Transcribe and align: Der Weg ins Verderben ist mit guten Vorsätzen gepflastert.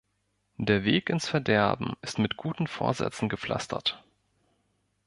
Der 0.57 0.83
Weg 0.83 1.11
ins 1.11 1.27
Verderben 1.29 1.95
ist 2.01 2.17
mit 2.17 2.35
guten 2.35 2.65
Vorsätzen 2.65 3.29
gepflastert. 3.29 4.03